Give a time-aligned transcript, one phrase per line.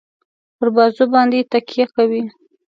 [0.57, 2.23] پر بازو باندي تکیه کوي.